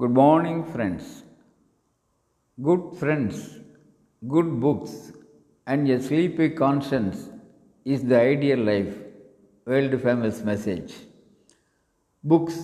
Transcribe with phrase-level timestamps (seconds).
[0.00, 1.22] Good morning, friends.
[2.62, 3.58] Good friends,
[4.26, 5.12] good books,
[5.66, 7.28] and a sleepy conscience
[7.84, 8.96] is the ideal life.
[9.66, 10.94] World famous message.
[12.24, 12.56] Books.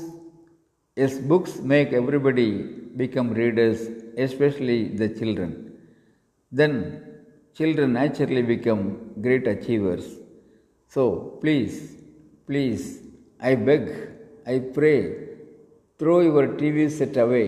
[0.96, 2.62] Yes, books make everybody
[2.96, 3.86] become readers,
[4.16, 5.74] especially the children.
[6.50, 7.02] Then,
[7.54, 10.16] children naturally become great achievers.
[10.86, 11.92] So, please,
[12.46, 13.02] please,
[13.38, 14.12] I beg,
[14.46, 15.28] I pray,
[16.00, 17.46] throw your TV set away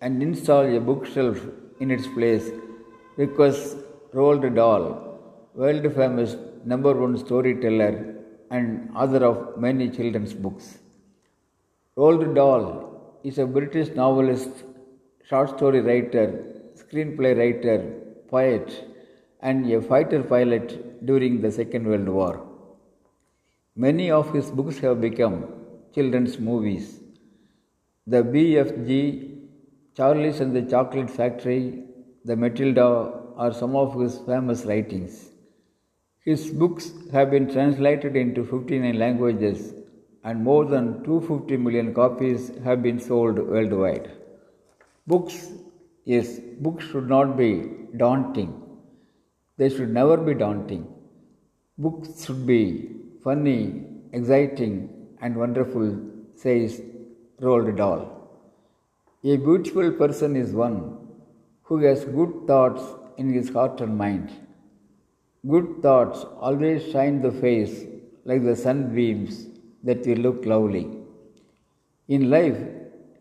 [0.00, 1.38] and install a bookshelf
[1.78, 2.50] in its place.
[3.16, 3.76] Request
[4.12, 4.84] Roald Dahl,
[5.54, 7.92] world famous number one storyteller
[8.50, 10.78] and author of many children's books.
[11.96, 14.50] Roald Dahl is a British novelist,
[15.28, 16.26] short story writer,
[16.74, 17.78] screenplay writer,
[18.28, 18.84] poet,
[19.42, 22.34] and a fighter pilot during the Second World War.
[23.76, 25.44] Many of his books have become
[25.94, 26.98] children's movies.
[28.12, 29.36] The BFG,
[29.96, 31.84] Charlie's and the Chocolate Factory,
[32.24, 35.28] The Matilda are some of his famous writings.
[36.24, 39.74] His books have been translated into 59 languages
[40.24, 44.10] and more than 250 million copies have been sold worldwide.
[45.06, 45.52] Books,
[46.04, 47.52] yes, books should not be
[47.96, 48.52] daunting.
[49.56, 50.84] They should never be daunting.
[51.78, 52.90] Books should be
[53.22, 54.88] funny, exciting,
[55.22, 55.96] and wonderful,
[56.34, 56.82] says
[57.44, 58.00] Roald Dahl.
[59.24, 60.76] A beautiful person is one
[61.62, 62.82] who has good thoughts
[63.16, 64.28] in his heart and mind.
[65.48, 67.84] Good thoughts always shine the face
[68.26, 69.46] like the sunbeams
[69.84, 70.86] that will look lovely.
[72.08, 72.58] In life,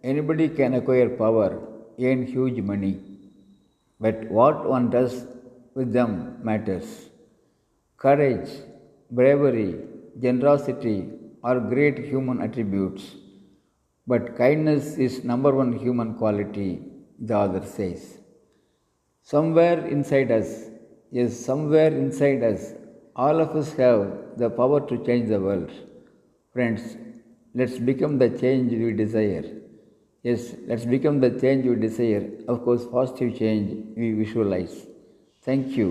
[0.04, 1.50] anybody can acquire power,
[2.02, 3.00] earn huge money,
[4.02, 5.26] but what one does
[5.76, 7.08] with them matters.
[7.96, 8.50] Courage,
[9.12, 9.76] bravery,
[10.20, 11.08] generosity
[11.42, 13.16] are great human attributes,
[14.12, 16.70] but kindness is number one human quality,
[17.28, 18.02] the author says.
[19.22, 20.50] Somewhere inside us,
[21.12, 22.62] yes, somewhere inside us,
[23.16, 24.02] all of us have
[24.38, 25.72] the power to change the world.
[26.54, 26.98] Friends,
[27.54, 29.46] let's become the change we desire.
[30.24, 32.24] Yes, let's become the change we desire.
[32.48, 34.88] Of course, positive change we visualize.
[35.44, 35.90] Thank you.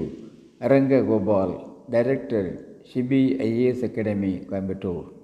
[0.60, 2.44] Aranga Gopal, Director,
[2.90, 5.17] Shibi IAS Academy, Coimbatore.